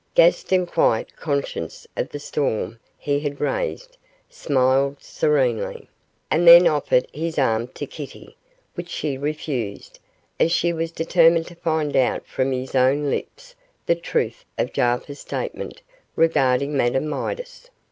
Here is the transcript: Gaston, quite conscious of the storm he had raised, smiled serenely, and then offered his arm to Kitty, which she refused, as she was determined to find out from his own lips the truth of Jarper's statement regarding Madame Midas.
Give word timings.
Gaston, 0.15 0.65
quite 0.65 1.15
conscious 1.15 1.85
of 1.95 2.09
the 2.09 2.17
storm 2.17 2.79
he 2.97 3.19
had 3.19 3.39
raised, 3.39 3.97
smiled 4.27 4.97
serenely, 4.99 5.89
and 6.31 6.47
then 6.47 6.65
offered 6.65 7.05
his 7.13 7.37
arm 7.37 7.67
to 7.75 7.85
Kitty, 7.85 8.35
which 8.73 8.89
she 8.89 9.15
refused, 9.15 9.99
as 10.39 10.51
she 10.51 10.73
was 10.73 10.91
determined 10.91 11.45
to 11.49 11.55
find 11.55 11.95
out 11.95 12.25
from 12.25 12.51
his 12.51 12.73
own 12.73 13.11
lips 13.11 13.53
the 13.85 13.93
truth 13.93 14.43
of 14.57 14.73
Jarper's 14.73 15.19
statement 15.19 15.83
regarding 16.15 16.75
Madame 16.75 17.07
Midas. 17.07 17.69